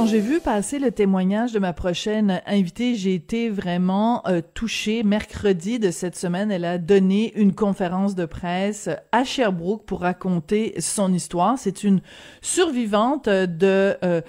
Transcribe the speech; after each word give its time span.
Quand 0.00 0.06
j'ai 0.06 0.18
vu 0.18 0.40
passer 0.40 0.78
le 0.78 0.92
témoignage 0.92 1.52
de 1.52 1.58
ma 1.58 1.74
prochaine 1.74 2.40
invitée, 2.46 2.94
j'ai 2.94 3.12
été 3.12 3.50
vraiment 3.50 4.26
euh, 4.26 4.40
touchée. 4.54 5.02
Mercredi 5.02 5.78
de 5.78 5.90
cette 5.90 6.16
semaine, 6.16 6.50
elle 6.50 6.64
a 6.64 6.78
donné 6.78 7.34
une 7.38 7.54
conférence 7.54 8.14
de 8.14 8.24
presse 8.24 8.88
à 9.12 9.24
Sherbrooke 9.24 9.84
pour 9.84 10.00
raconter 10.00 10.72
son 10.78 11.12
histoire. 11.12 11.58
C'est 11.58 11.84
une 11.84 12.00
survivante 12.40 13.28
de 13.28 13.94
euh, 14.02 14.22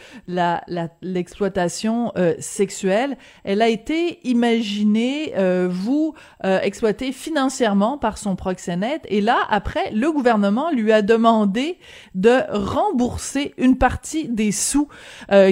l'exploitation 1.01 2.11
euh, 2.17 2.33
sexuelle. 2.39 3.15
Elle 3.45 3.61
a 3.61 3.69
été 3.69 4.19
imaginée, 4.27 5.31
vous, 5.69 6.13
exploitée 6.43 7.13
financièrement 7.13 7.97
par 7.97 8.17
son 8.17 8.35
proxénète. 8.35 9.03
Et 9.07 9.21
là, 9.21 9.37
après, 9.49 9.91
le 9.91 10.11
gouvernement 10.11 10.69
lui 10.69 10.91
a 10.91 11.01
demandé 11.01 11.77
de 12.13 12.41
rembourser 12.51 13.53
une 13.57 13.77
partie 13.77 14.27
des 14.27 14.51
sous 14.51 14.89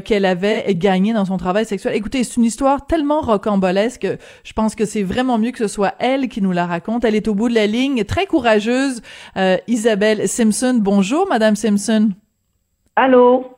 qu'elle 0.10 0.26
avait 0.26 0.74
gagné 0.74 1.14
dans 1.14 1.26
son 1.26 1.38
travail 1.38 1.66
sexuel. 1.66 1.94
Écoutez, 1.94 2.24
c'est 2.24 2.38
une 2.38 2.44
histoire 2.44 2.88
tellement 2.88 3.22
rocambolesque. 3.22 4.08
Je 4.44 4.54
pense 4.54 4.74
que 4.74 4.84
c'est 4.86 5.04
vraiment 5.04 5.38
mieux 5.38 5.52
que 5.52 5.60
ce 5.60 5.68
soit 5.68 5.94
elle 6.00 6.30
qui 6.30 6.42
nous 6.42 6.52
la 6.52 6.66
raconte. 6.66 7.06
Elle 7.06 7.14
est 7.14 7.28
au 7.28 7.36
bout 7.36 7.48
de 7.48 7.54
la 7.54 7.68
ligne, 7.68 8.04
très 8.06 8.26
courageuse. 8.26 9.04
Euh, 9.38 9.58
Isabelle 9.68 10.28
Simpson. 10.28 10.80
Bonjour, 10.82 11.28
Madame 11.30 11.56
Simpson. 11.56 12.10
Allô? 12.96 13.56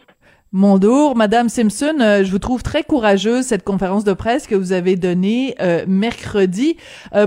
Bonjour, 0.52 1.16
Madame 1.16 1.48
Simpson. 1.48 1.96
Euh, 2.02 2.26
je 2.26 2.32
vous 2.32 2.40
trouve 2.40 2.64
très 2.64 2.84
courageuse 2.84 3.46
cette 3.46 3.64
conférence 3.64 4.04
de 4.04 4.12
presse 4.12 4.46
que 4.46 4.56
vous 4.56 4.74
avez 4.74 4.98
donnée 4.98 5.56
euh, 5.62 5.86
mercredi. 5.88 6.76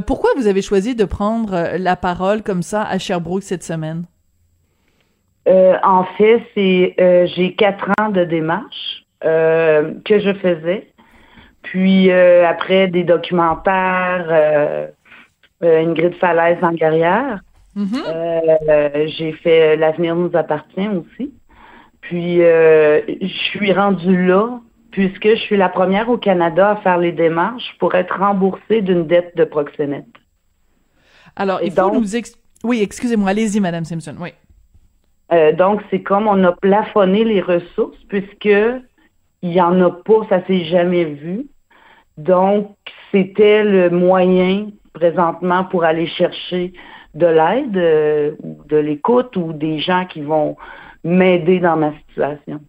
pourquoi 0.07 0.33
vous 0.37 0.49
avez 0.49 0.61
choisi 0.61 0.95
de 0.95 1.07
prendre 1.07 1.79
la 1.79 1.97
parole 1.97 2.43
comme 2.43 2.63
ça 2.63 2.83
à 2.83 2.99
Sherbrooke 2.99 3.43
cette 3.43 3.65
semaine? 3.65 4.05
En 5.47 6.05
fait, 6.19 6.43
c'est 6.55 6.95
j'ai 7.35 7.55
quatre 7.55 7.91
ans 7.99 8.11
de 8.11 8.25
démarche 8.25 9.04
euh, 9.25 9.93
que 10.05 10.19
je 10.19 10.33
faisais. 10.35 10.89
Puis 11.63 12.13
après 12.13 12.89
des 12.89 13.05
documentaires, 13.05 14.91
une 15.63 15.95
grille 15.95 16.11
de 16.11 16.17
falaise 16.17 16.59
en 16.63 16.73
guerrière. 16.73 17.41
Mm-hmm. 17.75 19.07
j'ai 19.07 19.33
fait 19.33 19.77
L'avenir 19.77 20.15
nous 20.15 20.31
appartient 20.35 20.89
aussi. 20.89 21.33
Puis 22.03 22.37
je 22.37 23.33
suis 23.51 23.73
rendue 23.73 24.27
là 24.27 24.61
puisque 24.95 25.29
je 25.29 25.41
suis 25.41 25.57
la 25.57 25.69
première 25.69 26.09
au 26.09 26.19
Canada 26.19 26.71
à 26.71 26.77
faire 26.77 26.99
les 26.99 27.11
démarches 27.11 27.75
pour 27.81 27.95
être 27.97 28.17
remboursée 28.17 28.81
d'une 28.81 29.07
dette 29.07 29.37
de 29.37 29.45
proxénète. 29.45 30.05
Alors, 31.35 31.61
il 31.63 31.73
faut 31.73 31.91
nous 31.91 32.07
Oui, 32.63 32.81
excusez-moi, 32.81 33.31
allez-y, 33.31 33.59
Madame 33.59 33.85
Simpson. 33.85 34.15
Oui. 34.21 34.31
Euh, 35.33 35.53
donc, 35.53 35.83
c'est 35.91 36.03
comme 36.03 36.29
on 36.29 36.45
a 36.45 36.53
plafonné 36.53 37.25
les 37.25 37.41
ressources 37.41 37.99
puisque 38.09 38.57
il 39.45 39.51
n'y 39.51 39.61
en 39.61 39.79
a 39.83 39.91
pas, 39.91 40.27
ça 40.31 40.43
s'est 40.47 40.65
jamais 40.65 41.05
vu. 41.05 41.49
Donc, 42.17 42.75
c'était 43.13 43.63
le 43.63 43.91
moyen 43.91 44.69
présentement 44.95 45.65
pour 45.65 45.85
aller 45.85 46.07
chercher 46.07 46.73
de 47.13 47.27
l'aide, 47.27 47.77
euh, 47.77 48.37
de 48.41 48.79
l'écoute 48.79 49.37
ou 49.37 49.53
des 49.53 49.81
gens 49.81 50.07
qui 50.07 50.23
vont 50.23 50.57
m'aider 51.05 51.61
dans 51.61 51.77
ma 51.77 51.93
situation. 52.09 52.61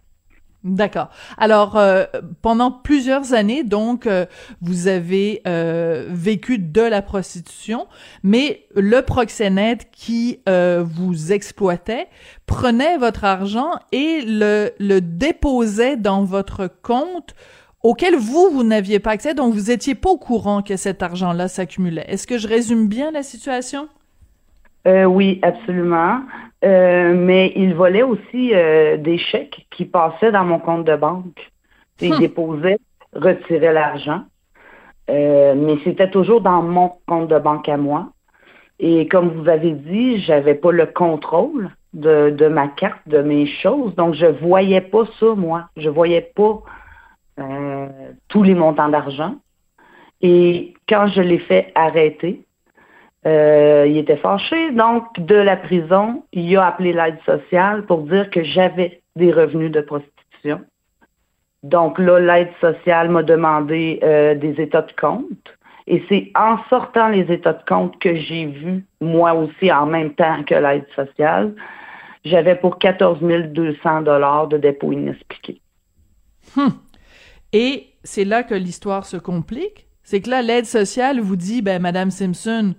D'accord. 0.66 1.10
Alors, 1.38 1.76
euh, 1.76 2.06
pendant 2.42 2.72
plusieurs 2.72 3.34
années, 3.34 3.62
donc, 3.62 4.08
euh, 4.08 4.26
vous 4.60 4.88
avez 4.88 5.40
euh, 5.46 6.06
vécu 6.08 6.58
de 6.58 6.80
la 6.80 7.02
prostitution, 7.02 7.86
mais 8.24 8.64
le 8.74 9.00
proxénète 9.02 9.88
qui 9.92 10.40
vous 10.46 11.32
exploitait 11.32 12.08
prenait 12.46 12.98
votre 12.98 13.24
argent 13.24 13.70
et 13.92 14.22
le, 14.26 14.72
le 14.80 15.00
déposait 15.00 15.96
dans 15.96 16.24
votre 16.24 16.68
compte 16.82 17.34
auquel 17.84 18.16
vous, 18.16 18.50
vous 18.50 18.64
n'aviez 18.64 18.98
pas 18.98 19.12
accès, 19.12 19.34
donc 19.34 19.54
vous 19.54 19.70
étiez 19.70 19.94
pas 19.94 20.10
au 20.10 20.18
courant 20.18 20.62
que 20.62 20.76
cet 20.76 21.02
argent-là 21.02 21.46
s'accumulait. 21.46 22.06
Est-ce 22.08 22.26
que 22.26 22.38
je 22.38 22.48
résume 22.48 22.88
bien 22.88 23.12
la 23.12 23.22
situation? 23.22 23.88
oui, 24.84 25.40
absolument. 25.42 26.20
Euh, 26.66 27.14
mais 27.14 27.52
il 27.54 27.74
volait 27.74 28.02
aussi 28.02 28.50
euh, 28.52 28.96
des 28.96 29.18
chèques 29.18 29.66
qui 29.70 29.84
passaient 29.84 30.32
dans 30.32 30.44
mon 30.44 30.58
compte 30.58 30.84
de 30.84 30.96
banque. 30.96 31.52
Il 32.00 32.12
hum. 32.12 32.18
déposait, 32.18 32.78
retirait 33.12 33.72
l'argent. 33.72 34.22
Euh, 35.08 35.54
mais 35.56 35.76
c'était 35.84 36.10
toujours 36.10 36.40
dans 36.40 36.62
mon 36.62 36.92
compte 37.06 37.28
de 37.28 37.38
banque 37.38 37.68
à 37.68 37.76
moi. 37.76 38.08
Et 38.80 39.06
comme 39.06 39.28
vous 39.28 39.48
avez 39.48 39.72
dit, 39.72 40.20
j'avais 40.22 40.56
pas 40.56 40.72
le 40.72 40.86
contrôle 40.86 41.70
de, 41.92 42.30
de, 42.30 42.48
ma 42.48 42.66
carte, 42.66 43.00
de 43.06 43.22
mes 43.22 43.46
choses. 43.46 43.94
Donc, 43.94 44.14
je 44.14 44.26
voyais 44.26 44.80
pas 44.80 45.04
ça, 45.20 45.34
moi. 45.36 45.68
Je 45.76 45.88
voyais 45.88 46.32
pas 46.34 46.62
tous 48.28 48.42
les 48.42 48.54
montants 48.54 48.88
d'argent. 48.88 49.34
Et 50.22 50.72
quand 50.88 51.06
je 51.08 51.20
l'ai 51.20 51.38
fait 51.38 51.70
arrêter, 51.74 52.45
euh, 53.26 53.86
il 53.88 53.98
était 53.98 54.16
fâché, 54.16 54.70
donc 54.72 55.04
de 55.18 55.34
la 55.34 55.56
prison, 55.56 56.22
il 56.32 56.56
a 56.56 56.66
appelé 56.66 56.92
l'aide 56.92 57.18
sociale 57.26 57.84
pour 57.84 58.02
dire 58.02 58.30
que 58.30 58.44
j'avais 58.44 59.00
des 59.16 59.32
revenus 59.32 59.72
de 59.72 59.80
prostitution. 59.80 60.60
Donc 61.64 61.98
là, 61.98 62.20
l'aide 62.20 62.52
sociale 62.60 63.08
m'a 63.08 63.24
demandé 63.24 63.98
euh, 64.04 64.36
des 64.36 64.60
états 64.60 64.82
de 64.82 64.92
compte. 64.92 65.48
Et 65.88 66.04
c'est 66.08 66.30
en 66.36 66.58
sortant 66.68 67.08
les 67.08 67.32
états 67.32 67.52
de 67.52 67.62
compte 67.66 67.98
que 67.98 68.14
j'ai 68.14 68.46
vu, 68.46 68.84
moi 69.00 69.34
aussi, 69.34 69.72
en 69.72 69.86
même 69.86 70.14
temps 70.14 70.44
que 70.44 70.54
l'aide 70.54 70.86
sociale, 70.94 71.54
j'avais 72.24 72.56
pour 72.56 72.78
14 72.78 73.20
200 73.20 74.02
dollars 74.02 74.48
de 74.48 74.58
dépôt 74.58 74.92
inexpliqué. 74.92 75.60
Hum. 76.56 76.72
Et 77.52 77.88
c'est 78.04 78.24
là 78.24 78.42
que 78.42 78.54
l'histoire 78.54 79.04
se 79.06 79.16
complique? 79.16 79.86
C'est 80.02 80.20
que 80.20 80.30
là, 80.30 80.42
l'aide 80.42 80.66
sociale 80.66 81.20
vous 81.20 81.36
dit, 81.36 81.62
ben, 81.62 81.82
Madame 81.82 82.10
Simpson, 82.10 82.74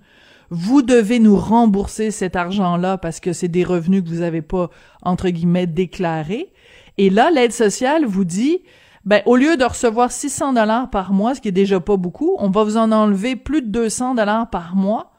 vous 0.50 0.82
devez 0.82 1.18
nous 1.18 1.36
rembourser 1.36 2.10
cet 2.10 2.36
argent-là 2.36 2.98
parce 2.98 3.20
que 3.20 3.32
c'est 3.32 3.48
des 3.48 3.64
revenus 3.64 4.02
que 4.02 4.08
vous 4.08 4.20
n'avez 4.20 4.42
pas, 4.42 4.70
entre 5.02 5.28
guillemets, 5.28 5.66
déclarés. 5.66 6.52
Et 6.96 7.10
là, 7.10 7.30
l'aide 7.30 7.52
sociale 7.52 8.04
vous 8.06 8.24
dit, 8.24 8.60
ben, 9.04 9.22
au 9.26 9.36
lieu 9.36 9.56
de 9.56 9.64
recevoir 9.64 10.10
600 10.10 10.54
dollars 10.54 10.90
par 10.90 11.12
mois, 11.12 11.34
ce 11.34 11.40
qui 11.40 11.48
est 11.48 11.52
déjà 11.52 11.80
pas 11.80 11.96
beaucoup, 11.96 12.36
on 12.38 12.50
va 12.50 12.64
vous 12.64 12.76
en 12.76 12.92
enlever 12.92 13.36
plus 13.36 13.62
de 13.62 13.68
200 13.68 14.14
dollars 14.14 14.50
par 14.50 14.74
mois 14.74 15.12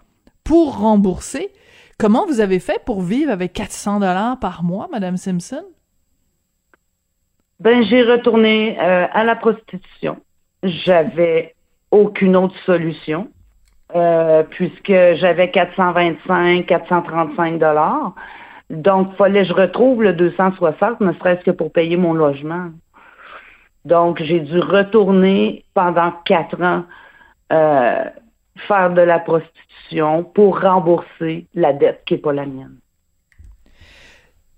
pour 0.44 0.78
rembourser. 0.78 1.52
Comment 1.98 2.26
vous 2.26 2.40
avez 2.40 2.60
fait 2.60 2.84
pour 2.86 3.02
vivre 3.02 3.32
avec 3.32 3.54
400 3.54 4.00
dollars 4.00 4.40
par 4.40 4.64
mois, 4.64 4.88
Madame 4.92 5.18
Simpson? 5.18 5.64
Ben, 7.60 7.84
j'ai 7.84 8.04
retourné 8.04 8.80
euh, 8.80 9.08
à 9.12 9.24
la 9.24 9.36
prostitution. 9.36 10.18
J'avais 10.64 11.56
aucune 11.92 12.36
autre 12.36 12.56
solution. 12.66 13.30
Euh, 13.96 14.44
puisque 14.44 14.94
j'avais 15.16 15.50
425, 15.50 16.68
435 16.68 17.58
dollars. 17.58 18.14
Donc, 18.70 19.16
fallait 19.16 19.42
que 19.42 19.48
je 19.48 19.54
retrouve 19.54 20.04
le 20.04 20.14
260, 20.14 21.02
ne 21.02 21.12
serait-ce 21.14 21.44
que 21.44 21.50
pour 21.50 21.72
payer 21.72 21.98
mon 21.98 22.14
logement. 22.14 22.70
Donc, 23.86 24.22
j'ai 24.22 24.42
dû 24.42 24.60
retourner 24.60 25.66
pendant 25.74 26.12
quatre 26.24 26.62
ans 26.62 26.84
euh, 27.52 28.04
faire 28.68 28.94
de 28.94 29.02
la 29.02 29.18
prostitution 29.18 30.24
pour 30.24 30.62
rembourser 30.62 31.48
la 31.56 31.74
dette 31.74 32.04
qui 32.06 32.14
n'est 32.14 32.20
pas 32.20 32.34
la 32.34 32.46
mienne. 32.46 32.78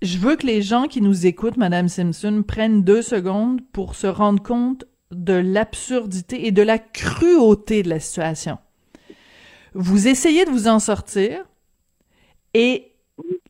Je 0.02 0.18
veux 0.18 0.36
que 0.36 0.46
les 0.46 0.60
gens 0.60 0.88
qui 0.88 1.00
nous 1.00 1.26
écoutent, 1.26 1.56
Madame 1.56 1.88
Simpson, 1.88 2.44
prennent 2.46 2.84
deux 2.84 3.00
secondes 3.00 3.60
pour 3.72 3.94
se 3.94 4.08
rendre 4.08 4.42
compte 4.42 4.84
de 5.10 5.34
l'absurdité 5.34 6.46
et 6.46 6.50
de 6.50 6.62
la 6.62 6.78
cruauté 6.78 7.82
de 7.82 7.88
la 7.88 8.00
situation. 8.00 8.58
Vous 9.74 10.08
essayez 10.08 10.44
de 10.44 10.50
vous 10.50 10.68
en 10.68 10.78
sortir 10.78 11.44
et 12.54 12.92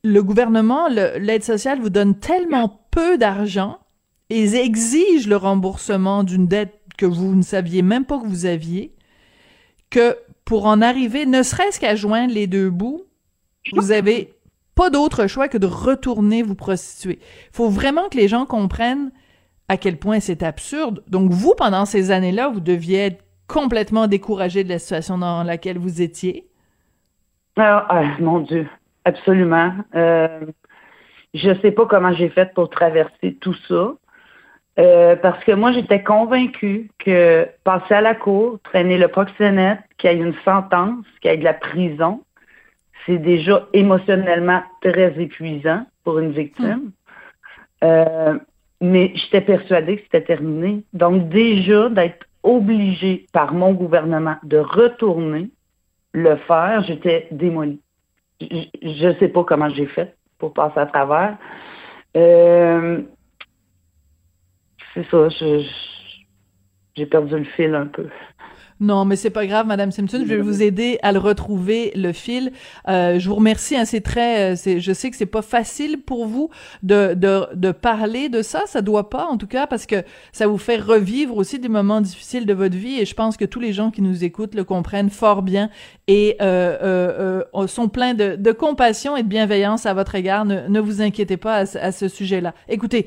le 0.04 0.22
gouvernement, 0.22 0.88
l'aide 0.88 1.44
sociale 1.44 1.80
vous 1.80 1.90
donne 1.90 2.18
tellement 2.18 2.86
peu 2.90 3.18
d'argent 3.18 3.78
et 4.30 4.54
exige 4.54 5.28
le 5.28 5.36
remboursement 5.36 6.24
d'une 6.24 6.46
dette 6.46 6.80
que 6.96 7.06
vous 7.06 7.34
ne 7.34 7.42
saviez 7.42 7.82
même 7.82 8.04
pas 8.04 8.18
que 8.18 8.26
vous 8.26 8.46
aviez, 8.46 8.94
que 9.90 10.16
pour 10.44 10.66
en 10.66 10.80
arriver, 10.80 11.26
ne 11.26 11.42
serait-ce 11.42 11.78
qu'à 11.78 11.94
joindre 11.94 12.34
les 12.34 12.46
deux 12.46 12.70
bouts, 12.70 13.02
vous 13.72 13.92
avez 13.92 14.34
pas 14.74 14.90
d'autre 14.90 15.26
choix 15.26 15.48
que 15.48 15.58
de 15.58 15.66
retourner 15.66 16.42
vous 16.42 16.54
prostituer. 16.54 17.18
Il 17.20 17.56
faut 17.56 17.68
vraiment 17.68 18.08
que 18.08 18.16
les 18.16 18.28
gens 18.28 18.46
comprennent 18.46 19.12
à 19.68 19.76
quel 19.76 19.98
point 19.98 20.20
c'est 20.20 20.42
absurde. 20.42 21.02
Donc 21.06 21.30
vous, 21.30 21.54
pendant 21.56 21.84
ces 21.84 22.10
années-là, 22.10 22.48
vous 22.48 22.60
deviez 22.60 22.98
être 22.98 23.24
complètement 23.52 24.06
découragé 24.06 24.64
de 24.64 24.70
la 24.70 24.78
situation 24.78 25.18
dans 25.18 25.42
laquelle 25.42 25.78
vous 25.78 26.00
étiez? 26.00 26.46
Ah, 27.56 27.86
ah 27.88 28.04
mon 28.18 28.40
Dieu, 28.40 28.66
absolument. 29.04 29.72
Euh, 29.94 30.40
je 31.34 31.50
sais 31.60 31.70
pas 31.70 31.84
comment 31.84 32.14
j'ai 32.14 32.30
fait 32.30 32.52
pour 32.54 32.70
traverser 32.70 33.36
tout 33.40 33.56
ça. 33.68 33.92
Euh, 34.78 35.16
parce 35.16 35.44
que 35.44 35.52
moi, 35.52 35.72
j'étais 35.72 36.02
convaincue 36.02 36.90
que 36.98 37.46
passer 37.62 37.92
à 37.92 38.00
la 38.00 38.14
cour, 38.14 38.58
traîner 38.64 38.96
le 38.96 39.08
proxénète, 39.08 39.80
qu'il 39.98 40.10
y 40.10 40.14
ait 40.14 40.16
une 40.16 40.34
sentence, 40.46 41.04
qu'il 41.20 41.30
y 41.30 41.34
ait 41.34 41.36
de 41.36 41.44
la 41.44 41.52
prison, 41.52 42.22
c'est 43.04 43.18
déjà 43.18 43.68
émotionnellement 43.74 44.62
très 44.80 45.20
épuisant 45.20 45.84
pour 46.04 46.18
une 46.18 46.32
victime. 46.32 46.90
Hmm. 47.82 47.84
Euh, 47.84 48.38
mais 48.80 49.12
j'étais 49.14 49.42
persuadée 49.42 49.98
que 49.98 50.02
c'était 50.04 50.22
terminé. 50.22 50.84
Donc 50.94 51.28
déjà, 51.28 51.90
d'être 51.90 52.26
obligée 52.42 53.26
par 53.32 53.54
mon 53.54 53.72
gouvernement 53.72 54.36
de 54.42 54.58
retourner 54.58 55.50
le 56.12 56.36
faire, 56.36 56.82
j'étais 56.84 57.28
démolie. 57.30 57.80
Je 58.40 59.08
ne 59.08 59.14
sais 59.14 59.28
pas 59.28 59.44
comment 59.44 59.68
j'ai 59.70 59.86
fait 59.86 60.16
pour 60.38 60.52
passer 60.52 60.80
à 60.80 60.86
travers. 60.86 61.38
Euh, 62.16 63.02
c'est 64.94 65.06
ça, 65.08 65.28
j'ai 66.96 67.06
perdu 67.06 67.38
le 67.38 67.44
fil 67.44 67.74
un 67.74 67.86
peu. 67.86 68.08
Non, 68.82 69.04
mais 69.04 69.14
c'est 69.14 69.30
pas 69.30 69.46
grave, 69.46 69.68
Madame 69.68 69.92
Simpson. 69.92 70.18
Je 70.20 70.26
vais 70.26 70.40
vous 70.40 70.60
aider 70.60 70.98
à 71.02 71.12
le 71.12 71.20
retrouver 71.20 71.92
le 71.94 72.12
fil. 72.12 72.50
Euh, 72.88 73.20
je 73.20 73.28
vous 73.28 73.36
remercie. 73.36 73.76
Hein, 73.76 73.84
c'est 73.84 74.00
très, 74.00 74.56
euh, 74.56 74.78
je 74.80 74.92
sais 74.92 75.08
que 75.08 75.16
c'est 75.16 75.24
pas 75.24 75.40
facile 75.40 76.02
pour 76.02 76.26
vous 76.26 76.50
de, 76.82 77.14
de 77.14 77.46
de 77.54 77.70
parler 77.70 78.28
de 78.28 78.42
ça. 78.42 78.62
Ça 78.66 78.82
doit 78.82 79.08
pas, 79.08 79.26
en 79.26 79.38
tout 79.38 79.46
cas, 79.46 79.68
parce 79.68 79.86
que 79.86 80.02
ça 80.32 80.48
vous 80.48 80.58
fait 80.58 80.78
revivre 80.78 81.36
aussi 81.36 81.60
des 81.60 81.68
moments 81.68 82.00
difficiles 82.00 82.44
de 82.44 82.54
votre 82.54 82.76
vie. 82.76 82.98
Et 82.98 83.04
je 83.04 83.14
pense 83.14 83.36
que 83.36 83.44
tous 83.44 83.60
les 83.60 83.72
gens 83.72 83.92
qui 83.92 84.02
nous 84.02 84.24
écoutent 84.24 84.56
le 84.56 84.64
comprennent 84.64 85.10
fort 85.10 85.42
bien 85.42 85.70
et 86.08 86.36
euh, 86.42 86.76
euh, 86.82 87.42
euh 87.54 87.66
sont 87.68 87.88
pleins 87.88 88.14
de, 88.14 88.34
de, 88.34 88.50
compassion 88.50 89.16
et 89.16 89.22
de 89.22 89.28
bienveillance 89.28 89.86
à 89.86 89.94
votre 89.94 90.16
égard. 90.16 90.44
Ne, 90.44 90.66
ne 90.66 90.80
vous 90.80 91.02
inquiétez 91.02 91.36
pas 91.36 91.64
à 91.76 91.92
ce 91.92 92.08
sujet-là. 92.08 92.52
Écoutez, 92.68 93.06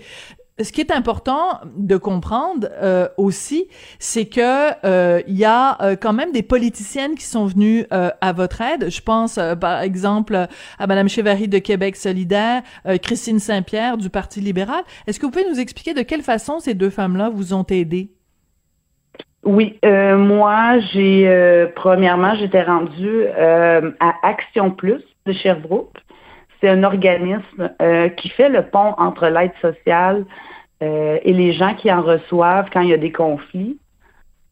ce 0.64 0.72
qui 0.72 0.80
est 0.80 0.92
important 0.92 1.60
de 1.76 1.98
comprendre 1.98 2.70
euh, 2.82 3.10
aussi, 3.18 3.68
c'est 4.00 4.26
que 4.26 4.86
euh, 4.86 5.22
il 5.28 5.36
y 5.36 5.44
a 5.44 5.78
euh, 5.82 5.96
quand 6.00 6.14
même 6.14 6.32
des 6.32 6.44
politiciennes 6.44 7.16
qui 7.16 7.26
sont 7.26 7.46
venues 7.46 7.86
à 7.92 8.34
votre 8.34 8.62
aide. 8.62 8.90
Je 8.90 9.02
pense 9.02 9.40
par 9.60 9.82
exemple 9.82 10.48
à 10.80 10.88
Madame 10.88 11.10
Chevary 11.10 11.48
de 11.48 11.60
Québec 11.60 11.96
solidaire, 11.96 12.62
Christine 13.02 13.40
Saint-Pierre 13.40 13.98
du 13.98 14.10
Parti 14.10 14.42
libéral. 14.42 14.84
Est-ce 15.08 15.20
que 15.20 15.26
vous 15.26 15.32
pouvez 15.32 15.50
nous 15.50 15.60
expliquer 15.60 15.94
de 15.94 16.02
quelle 16.02 16.22
façon 16.22 16.60
ces 16.60 16.74
deux 16.74 16.90
femmes-là 16.90 17.30
vous 17.30 17.54
ont 17.54 17.66
aidé? 17.70 18.12
Oui, 19.44 19.78
moi, 19.84 20.80
j'ai 20.94 21.68
premièrement, 21.76 22.36
j'étais 22.36 22.64
rendue 22.64 23.28
à 23.38 24.14
Action 24.24 24.72
Plus 24.72 25.04
de 25.26 25.34
Sherbrooke 25.34 25.98
c'est 26.66 26.72
un 26.72 26.84
organisme 26.84 27.70
euh, 27.80 28.10
qui 28.10 28.30
fait 28.30 28.50
le 28.50 28.64
pont 28.64 28.96
entre 28.98 29.28
l'aide 29.28 29.52
sociale 29.62 30.26
euh, 30.82 31.20
et 31.22 31.32
les 31.32 31.54
gens 31.54 31.76
qui 31.76 31.92
en 31.92 32.02
reçoivent 32.02 32.70
quand 32.74 32.82
il 32.82 32.90
y 32.90 32.94
a 32.94 32.98
des 32.98 33.12
conflits. 33.12 33.78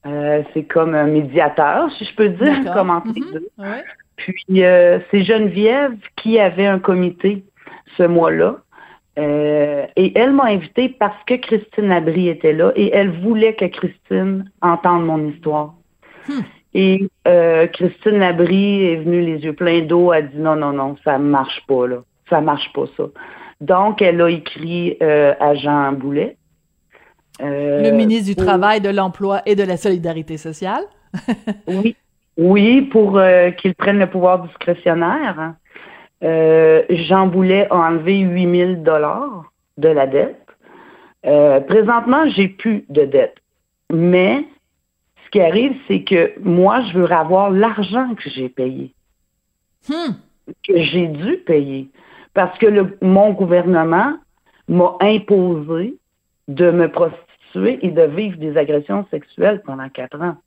Euh, 0.05 0.43
c'est 0.53 0.63
comme 0.63 0.93
un 0.93 1.05
médiateur, 1.05 1.91
si 1.93 2.05
je 2.05 2.13
peux 2.13 2.29
dire, 2.29 2.71
comme 2.73 2.89
mm-hmm. 2.89 3.83
Puis 4.17 4.45
c'est 4.47 5.23
Geneviève 5.23 5.95
qui 6.17 6.39
avait 6.39 6.67
un 6.67 6.77
comité 6.77 7.43
ce 7.97 8.03
mois-là. 8.03 8.57
et 9.17 10.11
elle 10.15 10.33
m'a 10.33 10.45
invité 10.45 10.89
parce 10.89 11.17
que 11.25 11.33
Christine 11.33 11.87
Labrie 11.87 12.29
était 12.29 12.53
là 12.53 12.71
et 12.75 12.93
elle 12.93 13.09
voulait 13.09 13.55
que 13.55 13.65
Christine 13.65 14.51
entende 14.61 15.05
mon 15.05 15.27
histoire. 15.29 15.73
Hmm. 16.27 16.41
Et 16.73 17.07
euh, 17.27 17.67
Christine 17.67 18.19
Labrie 18.19 18.85
est 18.85 18.95
venue 18.97 19.21
les 19.21 19.39
yeux 19.39 19.53
pleins 19.53 19.81
d'eau, 19.81 20.11
a 20.11 20.21
dit 20.21 20.37
non, 20.37 20.55
non, 20.55 20.73
non, 20.73 20.95
ça 21.03 21.17
marche 21.17 21.61
pas, 21.67 21.87
là. 21.87 21.97
Ça 22.29 22.41
marche 22.41 22.71
pas, 22.73 22.85
ça. 22.97 23.03
Donc, 23.61 24.01
elle 24.01 24.21
a 24.21 24.29
écrit 24.29 24.97
euh, 25.01 25.33
à 25.39 25.53
Jean 25.55 25.91
Boulet. 25.91 26.35
Euh, 27.41 27.81
le 27.83 27.91
ministre 27.91 28.25
du 28.25 28.35
Travail, 28.35 28.81
de 28.81 28.89
l'Emploi 28.89 29.41
et 29.45 29.55
de 29.55 29.63
la 29.63 29.77
Solidarité 29.77 30.37
sociale. 30.37 30.83
oui. 31.67 31.95
Oui, 32.35 32.81
pour 32.81 33.21
qu'il 33.57 33.75
prenne 33.75 33.99
le 33.99 34.07
pouvoir 34.07 34.39
discrétionnaire. 34.47 35.53
Jean 36.21 37.27
Boulet 37.27 37.67
a 37.69 37.75
enlevé 37.75 38.17
8000 38.17 38.81
dollars 38.81 39.51
de 39.77 39.89
la 39.89 40.07
dette. 40.07 40.47
présentement, 41.67 42.27
j'ai 42.29 42.47
plus 42.47 42.85
de 42.89 43.05
dette. 43.05 43.35
Mais 43.91 44.45
qui 45.33 45.41
arrive, 45.41 45.75
c'est 45.87 46.03
que 46.03 46.39
moi, 46.39 46.83
je 46.83 46.99
veux 46.99 47.11
avoir 47.11 47.49
l'argent 47.49 48.13
que 48.13 48.29
j'ai 48.29 48.49
payé. 48.49 48.93
Hmm. 49.89 50.13
Que 50.63 50.77
j'ai 50.77 51.07
dû 51.07 51.37
payer. 51.37 51.89
Parce 52.35 52.55
que 52.59 52.67
le, 52.67 52.99
mon 53.01 53.33
gouvernement 53.33 54.13
m'a 54.67 54.95
imposé 55.01 55.97
de 56.47 56.69
me 56.69 56.87
prostituer 56.87 57.79
et 57.81 57.89
de 57.89 58.03
vivre 58.03 58.37
des 58.37 58.55
agressions 58.57 59.07
sexuelles 59.09 59.63
pendant 59.65 59.89
quatre 59.89 60.21
ans. 60.21 60.37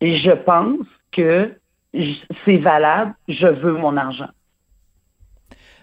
Et 0.00 0.18
je 0.18 0.30
pense 0.30 0.86
que 1.10 1.52
c'est 2.44 2.58
valable, 2.58 3.14
je 3.26 3.48
veux 3.48 3.72
mon 3.72 3.96
argent. 3.96 4.30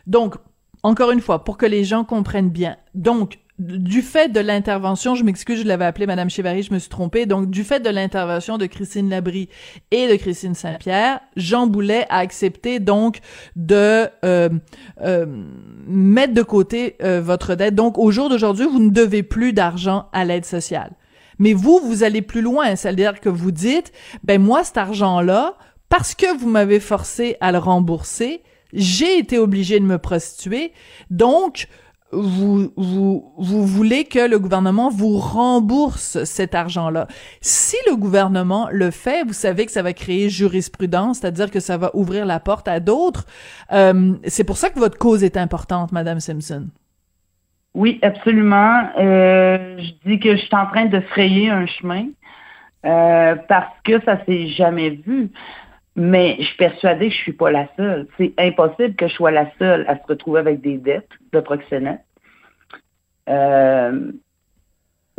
Donc, 0.07 0.35
encore 0.81 1.11
une 1.11 1.19
fois, 1.19 1.43
pour 1.43 1.57
que 1.57 1.65
les 1.65 1.83
gens 1.83 2.05
comprennent 2.05 2.51
bien, 2.51 2.77
donc 2.95 3.37
du 3.59 4.01
fait 4.01 4.29
de 4.29 4.39
l'intervention, 4.39 5.15
je 5.15 5.23
m'excuse, 5.25 5.59
je 5.59 5.67
l'avais 5.67 5.83
appelée 5.83 6.05
Madame 6.05 6.29
Chevary, 6.29 6.63
je 6.63 6.73
me 6.73 6.79
suis 6.79 6.89
trompée. 6.89 7.25
Donc, 7.25 7.49
du 7.49 7.65
fait 7.65 7.81
de 7.81 7.89
l'intervention 7.89 8.57
de 8.57 8.65
Christine 8.65 9.09
Labrie 9.09 9.49
et 9.91 10.07
de 10.07 10.15
Christine 10.15 10.55
Saint-Pierre, 10.55 11.19
Jean 11.35 11.67
Boulet 11.67 12.05
a 12.09 12.19
accepté 12.19 12.79
donc 12.79 13.19
de 13.57 14.07
euh, 14.23 14.49
euh, 15.01 15.25
mettre 15.87 16.33
de 16.33 16.41
côté 16.41 16.95
euh, 17.03 17.21
votre 17.21 17.55
dette. 17.55 17.75
Donc, 17.75 17.97
au 17.97 18.11
jour 18.11 18.29
d'aujourd'hui, 18.29 18.65
vous 18.65 18.79
ne 18.79 18.89
devez 18.89 19.23
plus 19.23 19.51
d'argent 19.51 20.07
à 20.13 20.23
l'aide 20.23 20.45
sociale. 20.45 20.91
Mais 21.37 21.51
vous, 21.51 21.79
vous 21.83 22.03
allez 22.03 22.21
plus 22.21 22.41
loin, 22.41 22.75
c'est-à-dire 22.77 23.19
que 23.19 23.29
vous 23.29 23.51
dites, 23.51 23.91
ben 24.23 24.41
moi, 24.41 24.63
cet 24.63 24.77
argent-là, 24.77 25.55
parce 25.89 26.15
que 26.15 26.37
vous 26.37 26.49
m'avez 26.49 26.79
forcé 26.79 27.35
à 27.41 27.51
le 27.51 27.57
rembourser, 27.57 28.41
j'ai 28.71 29.17
été 29.17 29.37
obligé 29.37 29.79
de 29.79 29.85
me 29.85 29.97
prostituer, 29.97 30.71
donc 31.09 31.67
vous, 32.11 32.71
vous, 32.75 33.33
vous 33.37 33.65
voulez 33.65 34.03
que 34.03 34.27
le 34.27 34.39
gouvernement 34.39 34.89
vous 34.89 35.17
rembourse 35.17 36.23
cet 36.23 36.55
argent-là. 36.55 37.07
Si 37.41 37.77
le 37.87 37.95
gouvernement 37.95 38.67
le 38.71 38.91
fait, 38.91 39.23
vous 39.23 39.33
savez 39.33 39.65
que 39.65 39.71
ça 39.71 39.81
va 39.81 39.93
créer 39.93 40.29
jurisprudence, 40.29 41.19
c'est-à-dire 41.19 41.51
que 41.51 41.59
ça 41.59 41.77
va 41.77 41.91
ouvrir 41.93 42.25
la 42.25 42.39
porte 42.39 42.67
à 42.67 42.79
d'autres. 42.79 43.25
Euh, 43.71 44.13
c'est 44.25 44.43
pour 44.43 44.57
ça 44.57 44.69
que 44.69 44.79
votre 44.79 44.97
cause 44.97 45.23
est 45.23 45.37
importante, 45.37 45.91
Madame 45.91 46.19
Simpson. 46.19 46.67
Oui, 47.75 47.99
absolument. 48.01 48.89
Euh, 48.97 49.77
je 49.77 50.09
dis 50.09 50.19
que 50.19 50.35
je 50.35 50.41
suis 50.41 50.55
en 50.55 50.65
train 50.65 50.85
de 50.85 50.99
frayer 51.01 51.49
un 51.49 51.67
chemin 51.67 52.07
euh, 52.85 53.35
parce 53.47 53.73
que 53.83 54.01
ça 54.03 54.23
s'est 54.25 54.47
jamais 54.47 54.89
vu. 54.89 55.29
Mais 55.95 56.37
je 56.39 56.45
suis 56.45 56.57
persuadée 56.57 57.09
que 57.09 57.15
je 57.15 57.19
suis 57.19 57.33
pas 57.33 57.51
la 57.51 57.67
seule. 57.75 58.07
C'est 58.17 58.33
impossible 58.37 58.95
que 58.95 59.07
je 59.07 59.13
sois 59.13 59.31
la 59.31 59.47
seule 59.57 59.85
à 59.87 59.95
se 59.95 60.03
retrouver 60.07 60.39
avec 60.39 60.61
des 60.61 60.77
dettes 60.77 61.09
de 61.33 61.39
proxénète. 61.39 62.01
Euh, 63.27 64.11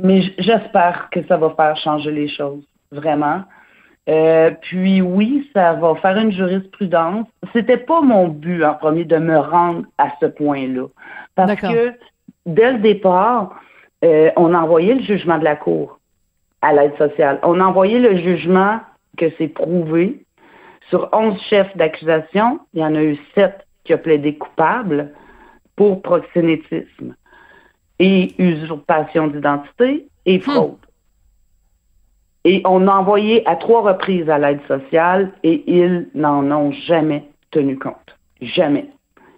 mais 0.03 0.23
j'espère 0.39 1.09
que 1.11 1.25
ça 1.27 1.37
va 1.37 1.51
faire 1.51 1.77
changer 1.77 2.11
les 2.11 2.29
choses, 2.29 2.65
vraiment. 2.91 3.43
Euh, 4.09 4.51
puis 4.63 5.03
oui, 5.03 5.49
ça 5.55 5.75
va 5.75 5.95
faire 5.97 6.17
une 6.17 6.33
jurisprudence. 6.33 7.27
C'était 7.53 7.77
pas 7.77 8.01
mon 8.01 8.29
but 8.29 8.65
en 8.65 8.75
premier 8.75 9.05
de 9.05 9.19
me 9.19 9.39
rendre 9.39 9.85
à 9.99 10.09
ce 10.21 10.27
point-là. 10.27 10.87
Parce 11.35 11.55
que 11.55 11.95
dès 12.47 12.73
le 12.73 12.79
départ, 12.79 13.61
euh, 14.05 14.31
on 14.37 14.55
a 14.55 14.59
envoyé 14.59 14.95
le 14.95 15.03
jugement 15.03 15.39
de 15.39 15.45
la 15.45 15.57
Cour 15.57 16.01
à 16.63 16.73
l'aide 16.73 16.97
sociale. 16.97 17.39
On 17.43 17.61
a 17.61 17.65
envoyé 17.65 17.99
le 17.99 18.17
jugement 18.17 18.81
que 19.17 19.27
c'est 19.39 19.49
prouvé 19.49 20.25
sur 20.91 21.09
11 21.13 21.41
chefs 21.49 21.75
d'accusation, 21.77 22.61
il 22.75 22.81
y 22.81 22.85
en 22.85 22.95
a 22.95 23.03
eu 23.03 23.19
7 23.35 23.67
qui 23.85 23.95
ont 23.95 23.99
plaidé 23.99 24.37
coupables 24.37 25.13
pour 25.77 26.03
proxénétisme 26.03 27.15
et 27.99 28.35
usurpation 28.39 29.29
d'identité 29.29 30.07
et 30.27 30.39
hmm. 30.39 30.43
fraude. 30.43 30.77
Et 32.45 32.63
on 32.65 32.89
a 32.89 32.93
envoyé 32.93 33.47
à 33.49 33.57
trois 33.57 33.83
reprises 33.83 34.29
à 34.29 34.39
l'aide 34.39 34.61
sociale 34.67 35.33
et 35.43 35.63
ils 35.71 36.09
n'en 36.15 36.51
ont 36.51 36.73
jamais 36.73 37.29
tenu 37.51 37.79
compte. 37.79 38.19
Jamais. 38.41 38.91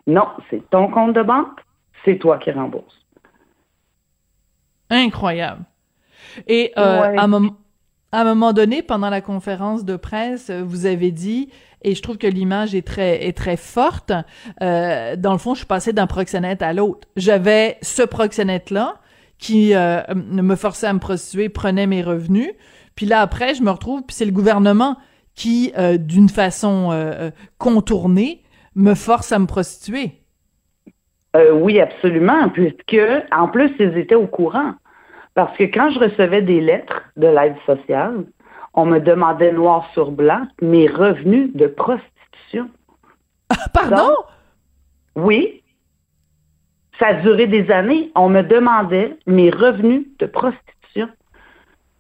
Non, 0.06 0.28
c'est 0.50 0.68
ton 0.70 0.88
compte 0.88 1.12
de 1.14 1.22
banque, 1.22 1.60
c'est 2.04 2.18
toi 2.18 2.38
qui 2.38 2.50
rembourses. 2.50 3.06
Incroyable. 4.90 5.64
Et 6.46 6.72
euh, 6.78 7.16
à 7.16 7.22
un 7.22 7.26
moment 7.26 7.56
à 8.12 8.20
un 8.20 8.24
moment 8.24 8.52
donné, 8.52 8.82
pendant 8.82 9.10
la 9.10 9.20
conférence 9.20 9.84
de 9.84 9.96
presse, 9.96 10.50
vous 10.50 10.86
avez 10.86 11.10
dit, 11.10 11.48
et 11.82 11.94
je 11.94 12.02
trouve 12.02 12.18
que 12.18 12.26
l'image 12.26 12.74
est 12.74 12.86
très 12.86 13.26
est 13.26 13.36
très 13.36 13.56
forte. 13.56 14.12
Euh, 14.62 15.16
dans 15.16 15.32
le 15.32 15.38
fond, 15.38 15.54
je 15.54 15.60
suis 15.60 15.66
passée 15.66 15.92
d'un 15.92 16.06
proxénète 16.06 16.62
à 16.62 16.72
l'autre. 16.72 17.08
J'avais 17.16 17.78
ce 17.82 18.02
proxénète 18.02 18.70
là 18.70 19.00
qui 19.38 19.74
euh, 19.74 20.00
me 20.14 20.54
forçait 20.54 20.86
à 20.86 20.92
me 20.92 21.00
prostituer, 21.00 21.48
prenait 21.48 21.88
mes 21.88 22.02
revenus. 22.02 22.50
Puis 22.94 23.06
là 23.06 23.20
après, 23.20 23.54
je 23.54 23.62
me 23.62 23.70
retrouve, 23.70 24.02
puis 24.02 24.14
c'est 24.14 24.24
le 24.24 24.30
gouvernement 24.30 24.96
qui, 25.34 25.72
euh, 25.76 25.96
d'une 25.96 26.28
façon 26.28 26.90
euh, 26.92 27.30
contournée, 27.58 28.42
me 28.76 28.94
force 28.94 29.32
à 29.32 29.38
me 29.38 29.46
prostituer. 29.46 30.12
oui, 31.54 31.80
absolument, 31.80 32.50
puisque 32.50 33.00
en 33.32 33.48
plus 33.48 33.72
ils 33.80 33.98
étaient 33.98 34.14
au 34.14 34.26
courant. 34.28 34.74
Parce 35.34 35.56
que 35.56 35.64
quand 35.64 35.90
je 35.90 35.98
recevais 35.98 36.42
des 36.42 36.60
lettres 36.60 37.02
de 37.16 37.26
l'aide 37.26 37.56
sociale, 37.66 38.24
on 38.74 38.86
me 38.86 38.98
demandait 38.98 39.52
noir 39.52 39.88
sur 39.94 40.10
blanc 40.10 40.46
mes 40.60 40.86
revenus 40.86 41.50
de 41.54 41.66
prostitution. 41.66 42.68
Pardon? 43.72 44.14
oui. 45.16 45.62
Ça 46.98 47.08
a 47.08 47.14
duré 47.14 47.46
des 47.46 47.70
années. 47.70 48.10
On 48.14 48.28
me 48.28 48.42
demandait 48.42 49.16
mes 49.26 49.50
revenus 49.50 50.06
de 50.18 50.26
prostitution. 50.26 51.08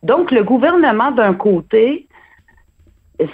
Donc, 0.02 0.30
le 0.30 0.44
gouvernement, 0.44 1.10
d'un 1.10 1.34
côté, 1.34 2.08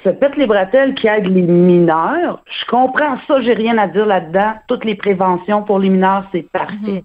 se 0.05 0.09
pète 0.09 0.37
les 0.37 0.47
bretelles 0.47 0.95
qui 0.95 1.07
aide 1.07 1.26
les 1.26 1.43
mineurs. 1.43 2.43
Je 2.47 2.67
comprends 2.67 3.19
ça, 3.26 3.40
j'ai 3.43 3.55
rien 3.55 3.78
à 3.78 3.88
dire 3.88 4.07
là-dedans. 4.07 4.55
Toutes 4.67 4.85
les 4.85 4.95
préventions 4.95 5.62
pour 5.62 5.78
les 5.78 5.88
mineurs, 5.88 6.26
c'est 6.33 6.50
parfait. 6.50 6.76
Mhm. 6.81 7.02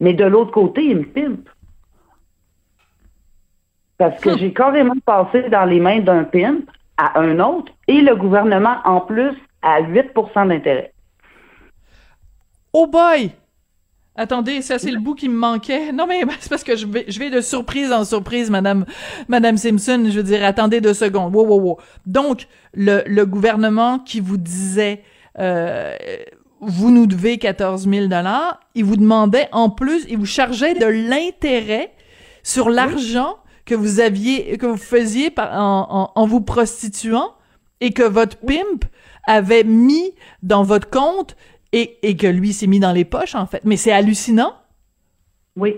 Mais 0.00 0.12
de 0.12 0.24
l'autre 0.24 0.52
côté, 0.52 0.84
il 0.84 0.98
me 0.98 1.04
pimpe. 1.04 1.48
Parce 3.98 4.20
que 4.20 4.38
j'ai 4.38 4.52
carrément 4.52 4.94
passé 5.04 5.48
dans 5.50 5.64
les 5.64 5.80
mains 5.80 6.00
d'un 6.00 6.24
pimp 6.24 6.70
à 6.96 7.18
un 7.18 7.40
autre 7.40 7.72
et 7.88 8.00
le 8.00 8.14
gouvernement, 8.14 8.76
en 8.84 9.00
plus, 9.00 9.32
à 9.62 9.82
8% 9.82 10.48
d'intérêt. 10.48 10.92
Oh 12.72 12.86
boy! 12.86 13.32
Attendez, 14.14 14.62
ça 14.62 14.80
c'est 14.80 14.90
le 14.90 14.98
bout 14.98 15.14
qui 15.14 15.28
me 15.28 15.36
manquait. 15.36 15.92
Non 15.92 16.06
mais 16.06 16.22
c'est 16.40 16.48
parce 16.48 16.64
que 16.64 16.76
je 16.76 16.86
vais, 16.86 17.04
je 17.06 17.18
vais 17.20 17.30
de 17.30 17.40
surprise 17.40 17.92
en 17.92 18.04
surprise, 18.04 18.50
Madame, 18.50 18.84
Madame 19.28 19.56
Simpson. 19.56 20.06
Je 20.06 20.16
veux 20.16 20.24
dire, 20.24 20.44
attendez 20.44 20.80
deux 20.80 20.94
secondes. 20.94 21.34
Wow, 21.34 21.46
wow, 21.46 21.60
wow. 21.60 21.78
Donc 22.06 22.48
le, 22.74 23.02
le 23.06 23.26
gouvernement 23.26 24.00
qui 24.00 24.18
vous 24.18 24.36
disait, 24.36 25.02
euh, 25.38 25.94
vous 26.60 26.90
nous 26.90 27.06
devez 27.06 27.38
14 27.38 27.88
000 27.88 28.06
dollars, 28.08 28.58
il 28.74 28.84
vous 28.84 28.96
demandait 28.96 29.48
en 29.52 29.70
plus, 29.70 30.04
il 30.08 30.18
vous 30.18 30.26
chargeait 30.26 30.74
de 30.74 30.86
l'intérêt 30.86 31.92
sur 32.42 32.70
l'argent 32.70 33.36
que 33.68 33.74
vous 33.74 34.00
aviez, 34.00 34.56
que 34.56 34.64
vous 34.64 34.78
faisiez 34.78 35.30
en, 35.36 36.10
en, 36.14 36.26
vous 36.26 36.40
prostituant 36.40 37.34
et 37.82 37.92
que 37.92 38.02
votre 38.02 38.38
pimp 38.38 38.86
avait 39.26 39.62
mis 39.62 40.14
dans 40.42 40.62
votre 40.62 40.88
compte 40.88 41.36
et, 41.72 41.98
et 42.02 42.16
que 42.16 42.26
lui 42.26 42.54
s'est 42.54 42.66
mis 42.66 42.80
dans 42.80 42.92
les 42.92 43.04
poches, 43.04 43.34
en 43.34 43.46
fait. 43.46 43.60
Mais 43.64 43.76
c'est 43.76 43.92
hallucinant. 43.92 44.54
Oui. 45.54 45.76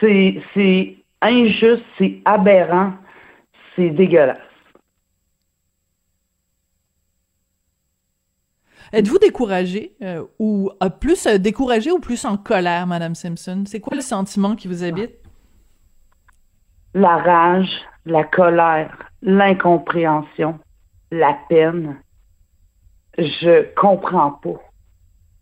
C'est 0.00 0.96
injuste, 1.20 1.84
c'est 1.96 2.20
aberrant, 2.24 2.94
c'est 3.76 3.90
dégueulasse. 3.90 4.38
Êtes-vous 8.92 9.18
découragé 9.18 9.94
euh, 10.02 10.24
ou 10.40 10.70
euh, 10.82 10.90
plus 10.90 11.26
euh, 11.26 11.38
découragé 11.38 11.92
ou 11.92 12.00
plus 12.00 12.24
en 12.24 12.36
colère, 12.36 12.88
Madame 12.88 13.14
Simpson? 13.14 13.62
C'est 13.66 13.80
quoi 13.80 13.96
le 13.96 14.02
sentiment 14.02 14.56
qui 14.56 14.66
vous 14.66 14.82
habite? 14.82 15.21
La 16.94 17.16
rage, 17.16 17.70
la 18.04 18.24
colère, 18.24 19.10
l'incompréhension, 19.22 20.58
la 21.10 21.36
peine. 21.48 22.00
Je 23.18 23.72
comprends 23.74 24.32
pas 24.32 24.60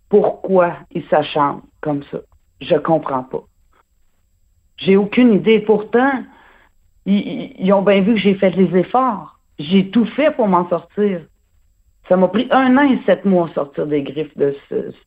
pourquoi 0.09 0.77
ils 0.91 1.07
s'acharnent 1.09 1.63
comme 1.81 2.03
ça. 2.11 2.19
Je 2.61 2.77
comprends 2.77 3.23
pas. 3.23 3.45
J'ai 4.77 4.97
aucune 4.97 5.35
idée. 5.35 5.61
Pourtant, 5.61 6.25
ils, 7.07 7.73
ont 7.73 7.83
bien 7.83 8.01
vu 8.01 8.15
que 8.15 8.21
j'ai 8.21 8.35
fait 8.35 8.51
les 8.51 8.77
efforts. 8.77 9.39
J'ai 9.59 9.91
tout 9.91 10.07
fait 10.07 10.31
pour 10.33 10.49
m'en 10.49 10.69
sortir. 10.69 11.23
Ça 12.09 12.17
m'a 12.17 12.29
pris 12.29 12.49
un 12.51 12.77
an 12.77 12.91
et 12.91 13.01
sept 13.07 13.25
mois 13.25 13.49
à 13.51 13.55
sortir 13.55 13.87
des 13.87 14.03
griffes 14.03 14.37
de 14.37 14.57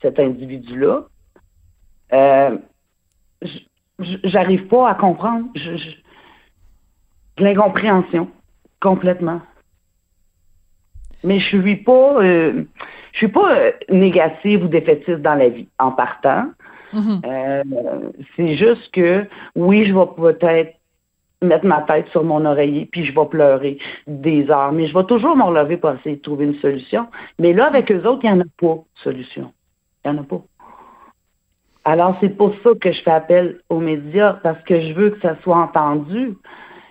cet 0.02 0.20
individu-là. 0.20 1.06
Euh, 2.14 2.58
J'arrive 4.00 4.68
pas 4.68 4.90
à 4.90 4.96
comprendre. 4.96 5.48
L'incompréhension, 7.38 8.30
complètement. 8.80 9.42
Mais 11.24 11.40
je 11.40 11.46
suis 11.46 11.76
pas, 11.78 12.22
euh, 12.22 12.64
je 13.14 13.18
suis 13.18 13.28
pas 13.30 13.56
euh, 13.56 13.72
négative 13.90 14.66
ou 14.66 14.68
défaitiste 14.68 15.22
dans 15.22 15.36
la 15.36 15.50
vie 15.50 15.68
en 15.80 15.92
partant. 15.92 16.48
Mm-hmm. 16.94 17.22
Euh, 17.26 17.64
c'est 18.36 18.56
juste 18.56 18.92
que 18.92 19.26
oui, 19.56 19.86
je 19.86 19.94
vais 19.94 20.06
peut-être 20.16 20.76
mettre 21.42 21.66
ma 21.66 21.82
tête 21.82 22.08
sur 22.10 22.24
mon 22.24 22.46
oreiller 22.46 22.88
puis 22.92 23.06
je 23.06 23.14
vais 23.14 23.26
pleurer 23.26 23.78
des 24.08 24.50
heures, 24.50 24.72
mais 24.72 24.88
je 24.88 24.94
vais 24.94 25.04
toujours 25.06 25.36
me 25.36 25.44
relever 25.44 25.78
pour 25.78 25.92
essayer 25.92 26.18
de 26.18 26.22
trouver 26.22 26.46
une 26.46 26.60
solution. 26.60 27.08
Mais 27.40 27.54
là, 27.54 27.68
avec 27.68 27.92
eux 27.92 28.06
autres, 28.06 28.22
il 28.24 28.32
n'y 28.32 28.40
en 28.40 28.42
a 28.42 28.50
pas 28.60 28.76
de 28.76 29.02
solution. 29.02 29.52
Il 30.04 30.12
n'y 30.12 30.18
en 30.18 30.22
a 30.22 30.26
pas. 30.26 30.42
Alors, 31.86 32.16
c'est 32.22 32.30
pour 32.30 32.54
ça 32.64 32.70
que 32.80 32.92
je 32.92 33.02
fais 33.02 33.12
appel 33.12 33.60
aux 33.70 33.80
médias, 33.80 34.34
parce 34.42 34.62
que 34.64 34.80
je 34.80 34.94
veux 34.94 35.10
que 35.10 35.20
ça 35.20 35.36
soit 35.44 35.58
entendu. 35.58 36.38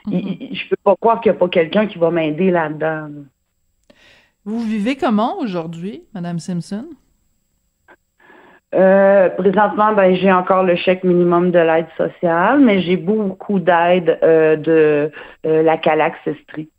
Mm-hmm. 0.06 0.54
Je 0.54 0.68
peux 0.68 0.76
pas 0.82 0.97
croire 0.97 1.21
qu'il 1.21 1.32
n'y 1.32 1.37
a 1.37 1.38
pas 1.38 1.49
quelqu'un 1.49 1.87
qui 1.87 1.99
va 1.99 2.11
m'aider 2.11 2.50
là-dedans. 2.50 3.09
Vous 4.44 4.61
vivez 4.61 4.97
comment 4.97 5.38
aujourd'hui, 5.38 6.02
Madame 6.14 6.40
Simpson? 6.40 6.87
Euh, 8.75 9.28
présentement, 9.28 9.92
ben, 9.92 10.14
j'ai 10.14 10.32
encore 10.32 10.64
le 10.64 10.76
chèque 10.76 11.04
minimum 11.04 11.50
de 11.50 11.59
l'aide 11.59 11.88
sociale, 11.97 12.61
mais 12.61 12.80
j'ai 12.80 12.97
beaucoup 12.97 13.61
d'aide 13.61 14.18
euh, 14.23 14.56
de 14.56 15.12
euh, 15.47 15.62
la 15.62 15.76
Calax 15.76 16.18
Estrie. 16.26 16.71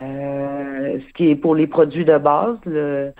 ce 0.00 1.12
qui 1.14 1.30
est 1.30 1.36
pour 1.36 1.54
les 1.54 1.66
produits 1.66 2.04
de 2.04 2.18
base, 2.18 2.58
le 2.66 3.12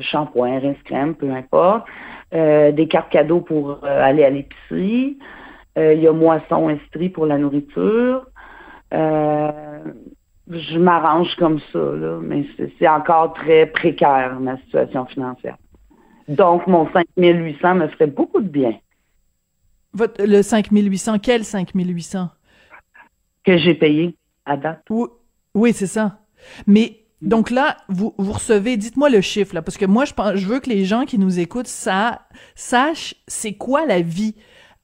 shampoing, 0.00 0.60
rince 0.60 0.82
crème, 0.84 1.14
peu 1.14 1.30
importe. 1.30 1.86
des 2.32 2.86
cartes 2.88 3.10
cadeaux 3.10 3.40
pour 3.40 3.82
aller 3.84 4.24
à 4.24 4.30
l'épicerie. 4.30 5.18
Il 5.76 6.00
y 6.00 6.06
a 6.06 6.12
Moisson 6.12 6.68
Estrie 6.68 7.08
pour 7.08 7.26
la 7.26 7.38
nourriture. 7.38 8.26
Euh, 8.92 9.82
je 10.48 10.78
m'arrange 10.78 11.34
comme 11.36 11.60
ça, 11.72 11.78
là, 11.78 12.18
mais 12.22 12.46
c'est 12.78 12.88
encore 12.88 13.34
très 13.34 13.66
précaire, 13.66 14.38
ma 14.40 14.58
situation 14.58 15.06
financière. 15.06 15.56
Donc, 16.28 16.66
mon 16.66 16.90
5800 16.92 17.74
me 17.74 17.88
ferait 17.88 18.06
beaucoup 18.06 18.40
de 18.40 18.48
bien. 18.48 18.74
Votre, 19.92 20.24
le 20.24 20.42
5800, 20.42 21.18
quel 21.18 21.44
5800? 21.44 22.28
Que 23.44 23.58
j'ai 23.58 23.74
payé 23.74 24.16
à 24.46 24.56
date. 24.56 24.86
Oui, 25.54 25.72
c'est 25.72 25.86
ça. 25.86 26.18
Mais 26.66 27.02
donc 27.20 27.50
là, 27.50 27.76
vous, 27.88 28.14
vous 28.18 28.32
recevez, 28.32 28.76
dites-moi 28.76 29.08
le 29.08 29.20
chiffre, 29.20 29.54
là, 29.54 29.62
parce 29.62 29.78
que 29.78 29.86
moi, 29.86 30.04
je, 30.04 30.12
pense, 30.12 30.34
je 30.36 30.46
veux 30.46 30.60
que 30.60 30.68
les 30.68 30.84
gens 30.84 31.04
qui 31.04 31.18
nous 31.18 31.38
écoutent 31.38 31.68
ça, 31.68 32.22
sachent 32.54 33.14
c'est 33.26 33.54
quoi 33.54 33.86
la 33.86 34.00
vie 34.00 34.34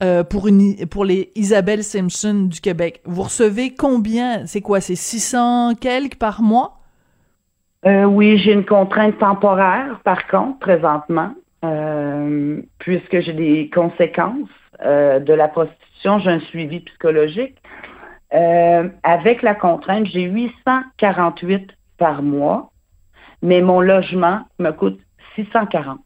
euh, 0.00 0.22
pour, 0.22 0.46
une, 0.46 0.86
pour 0.86 1.04
les 1.04 1.32
Isabelle 1.34 1.82
Simpson 1.82 2.46
du 2.48 2.60
Québec. 2.60 3.00
Vous 3.04 3.22
recevez 3.22 3.74
combien? 3.74 4.46
C'est 4.46 4.60
quoi? 4.60 4.80
C'est 4.80 4.94
600 4.94 5.74
quelques 5.80 6.16
par 6.16 6.40
mois? 6.40 6.78
Euh, 7.84 8.04
oui, 8.04 8.38
j'ai 8.38 8.52
une 8.52 8.64
contrainte 8.64 9.18
temporaire, 9.18 10.00
par 10.04 10.26
contre, 10.28 10.58
présentement, 10.60 11.32
euh, 11.64 12.60
puisque 12.78 13.20
j'ai 13.20 13.32
des 13.32 13.70
conséquences 13.74 14.48
de 14.80 15.32
la 15.32 15.48
prostitution, 15.48 16.20
j'ai 16.20 16.30
un 16.30 16.40
suivi 16.40 16.78
psychologique. 16.78 17.56
avec 18.30 19.42
la 19.42 19.56
contrainte, 19.56 20.06
j'ai 20.06 20.22
848 20.22 21.72
par 21.96 22.22
mois, 22.22 22.70
mais 23.42 23.60
mon 23.60 23.80
logement 23.80 24.42
me 24.60 24.70
coûte 24.70 25.00
640. 25.34 25.98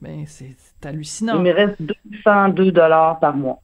Ben, 0.00 0.24
c'est 0.26 0.56
hallucinant. 0.86 1.36
Il 1.36 1.42
me 1.42 1.52
reste 1.52 1.76
202 1.80 2.72
dollars 2.72 3.18
par 3.18 3.36
mois. 3.36 3.60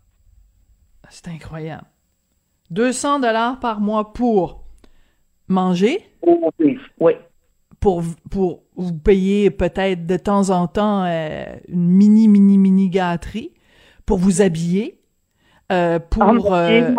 C'est 1.08 1.28
incroyable. 1.28 1.86
200 2.70 3.20
dollars 3.20 3.58
par 3.58 3.80
mois 3.80 4.12
pour 4.12 4.64
manger? 5.48 6.06
oui. 7.00 7.16
Pour, 7.80 8.02
pour 8.30 8.62
vous 8.76 8.92
payer 8.92 9.50
peut-être 9.50 10.06
de 10.06 10.16
temps 10.18 10.50
en 10.50 10.66
temps 10.66 11.04
euh, 11.04 11.44
une 11.68 11.88
mini, 11.88 12.28
mini, 12.28 12.58
mini 12.58 12.90
gâterie? 12.90 13.54
Pour 14.04 14.18
vous 14.18 14.42
habiller? 14.42 15.00
Euh, 15.72 15.98
pour. 15.98 16.22
Ah, 16.22 16.32
euh, 16.68 16.94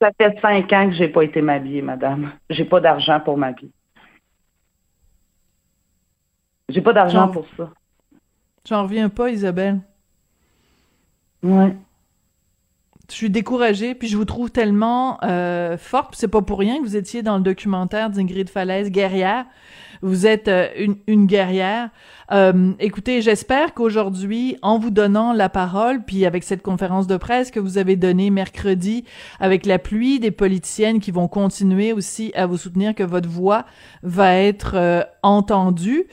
ça 0.00 0.10
fait 0.16 0.38
cinq 0.40 0.72
ans 0.72 0.88
que 0.88 0.94
j'ai 0.94 1.08
pas 1.08 1.24
été 1.24 1.42
m'habiller, 1.42 1.82
madame. 1.82 2.32
J'ai 2.48 2.64
pas 2.64 2.80
d'argent 2.80 3.20
pour 3.20 3.36
m'habiller. 3.36 3.72
J'ai 6.68 6.80
pas 6.80 6.92
d'argent 6.92 7.28
pour 7.28 7.46
ça. 7.56 7.70
J'en 8.68 8.84
reviens 8.84 9.08
pas, 9.08 9.30
Isabelle. 9.30 9.80
Ouais. 11.42 11.74
je 13.10 13.14
suis 13.16 13.30
découragée, 13.30 13.96
puis 13.96 14.06
je 14.06 14.16
vous 14.16 14.24
trouve 14.24 14.50
tellement 14.50 15.18
euh, 15.24 15.76
forte. 15.76 16.14
C'est 16.16 16.28
pas 16.28 16.42
pour 16.42 16.60
rien 16.60 16.78
que 16.78 16.82
vous 16.84 16.96
étiez 16.96 17.22
dans 17.22 17.36
le 17.36 17.42
documentaire 17.42 18.10
d'Ingrid 18.10 18.48
Falaise, 18.48 18.90
guerrière. 18.90 19.46
Vous 20.02 20.26
êtes 20.26 20.48
euh, 20.48 20.68
une, 20.76 20.96
une, 21.06 21.26
guerrière. 21.26 21.90
Euh, 22.32 22.72
écoutez, 22.80 23.22
j'espère 23.22 23.72
qu'aujourd'hui, 23.72 24.56
en 24.60 24.78
vous 24.78 24.90
donnant 24.90 25.32
la 25.32 25.48
parole, 25.48 26.04
puis 26.04 26.26
avec 26.26 26.42
cette 26.42 26.62
conférence 26.62 27.06
de 27.06 27.16
presse 27.16 27.52
que 27.52 27.60
vous 27.60 27.78
avez 27.78 27.94
donnée 27.94 28.30
mercredi, 28.30 29.04
avec 29.38 29.64
la 29.64 29.78
pluie 29.78 30.18
des 30.18 30.32
politiciennes 30.32 30.98
qui 30.98 31.12
vont 31.12 31.28
continuer 31.28 31.92
aussi 31.92 32.32
à 32.34 32.46
vous 32.46 32.56
soutenir, 32.56 32.96
que 32.96 33.04
votre 33.04 33.28
voix 33.28 33.64
va 34.02 34.34
être 34.36 34.72
euh, 34.74 35.02
entendue. 35.22 36.06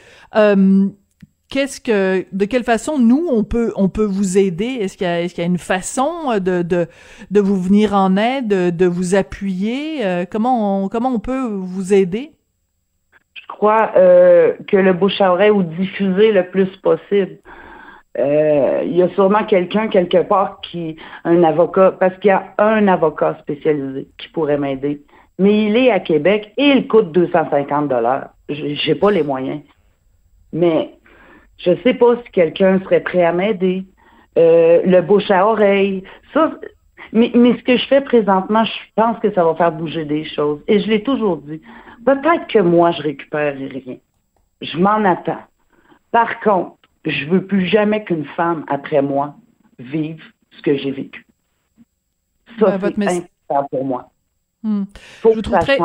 Euh, 1.50 1.54
qu'est-ce 1.54 1.82
que, 1.82 2.26
de 2.32 2.46
quelle 2.46 2.64
façon 2.64 2.98
nous 2.98 3.28
on 3.32 3.44
peut 3.44 3.72
on 3.76 3.90
peut 3.90 4.06
vous 4.06 4.38
aider? 4.38 4.78
Est-ce 4.82 4.98
qu'il 4.98 5.08
y 5.08 5.10
a 5.10 5.22
est-ce 5.22 5.34
qu'il 5.34 5.44
y 5.44 5.48
a 5.48 5.50
une 5.50 5.58
façon 5.58 6.38
de 6.40 6.62
de 6.62 6.88
de 7.32 7.40
vous 7.40 7.62
venir 7.62 7.94
en 7.94 8.18
aide, 8.18 8.76
de, 8.76 8.86
vous 8.86 9.16
appuyer? 9.16 10.06
Euh, 10.06 10.26
Comment 10.30 10.84
on 10.84 10.90
comment 10.90 11.10
on 11.10 11.20
peut 11.20 11.48
vous 11.48 11.94
aider? 11.94 12.32
Je 13.34 13.48
crois 13.48 13.92
euh, 13.98 14.54
que 14.68 14.78
le 14.78 14.94
bouche 14.94 15.20
à 15.22 15.52
ou 15.52 15.64
diffuser 15.64 16.32
le 16.32 16.50
plus 16.50 16.70
possible. 16.78 17.38
Euh, 18.18 18.82
il 18.86 18.96
y 18.96 19.04
a 19.04 19.10
sûrement 19.10 19.44
quelqu'un 19.44 19.88
quelque 19.88 20.24
part 20.24 20.60
qui 20.62 20.98
un 21.24 21.44
avocat 21.44 21.96
parce 22.00 22.18
qu'il 22.18 22.30
y 22.30 22.32
a 22.32 22.54
un 22.58 22.88
avocat 22.88 23.38
spécialisé 23.42 24.08
qui 24.18 24.28
pourrait 24.30 24.58
m'aider, 24.58 25.04
mais 25.38 25.66
il 25.66 25.78
est 25.78 25.92
à 25.92 26.00
Québec 26.00 26.52
et 26.58 26.70
il 26.70 26.88
coûte 26.88 27.12
250 27.12 27.88
dollars. 27.88 28.30
J'ai 28.50 28.96
pas 28.96 29.12
les 29.12 29.24
moyens. 29.24 29.62
Mais 30.52 30.99
je 31.60 31.76
sais 31.84 31.94
pas 31.94 32.16
si 32.24 32.32
quelqu'un 32.32 32.80
serait 32.82 33.02
prêt 33.02 33.24
à 33.24 33.34
m'aider. 33.34 33.86
Euh, 34.38 34.82
le 34.86 35.02
bouche 35.02 35.30
à 35.32 35.46
oreille. 35.46 36.04
Ça, 36.34 36.52
mais, 37.12 37.32
mais 37.36 37.58
ce 37.58 37.64
que 37.64 37.78
je 37.78 37.86
fais 37.88 38.02
présentement, 38.02 38.64
je 38.64 38.72
pense 38.96 39.20
que 39.20 39.32
ça 39.34 39.44
va 39.44 39.56
faire 39.56 39.72
bouger 39.72 40.06
des 40.06 40.24
choses. 40.24 40.62
Et 40.68 40.80
je 40.80 40.88
l'ai 40.88 41.04
toujours 41.04 41.38
dit. 41.38 41.62
Peut-être 42.06 42.48
que 42.48 42.60
moi, 42.60 42.92
je 42.92 43.02
récupère 43.02 43.56
rien. 43.58 43.98
Je 44.62 44.78
m'en 44.78 45.04
attends. 45.04 45.42
Par 46.12 46.40
contre, 46.40 46.78
je 47.06 47.26
veux 47.26 47.46
plus 47.46 47.66
jamais 47.66 48.04
qu'une 48.04 48.26
femme 48.26 48.64
après 48.68 49.02
moi 49.02 49.36
vive 49.78 50.24
ce 50.52 50.62
que 50.62 50.76
j'ai 50.78 50.92
vécu. 50.92 51.26
Ça, 52.60 52.78
Ben, 52.78 52.94
c'est 52.98 53.08
important 53.50 53.68
pour 53.72 53.86
moi. 53.86 54.12
Hmm. 54.64 54.84
Je 55.24 55.28
vous 55.30 55.42
trouve 55.42 55.60
très- 55.60 55.78